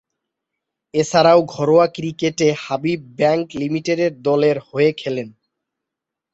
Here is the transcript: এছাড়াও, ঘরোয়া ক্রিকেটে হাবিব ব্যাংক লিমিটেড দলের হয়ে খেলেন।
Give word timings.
এছাড়াও, 0.93 1.39
ঘরোয়া 1.53 1.85
ক্রিকেটে 1.87 2.47
হাবিব 2.63 2.99
ব্যাংক 3.19 3.45
লিমিটেড 3.55 3.99
দলের 4.23 4.57
হয়ে 4.67 4.91
খেলেন। 4.93 5.29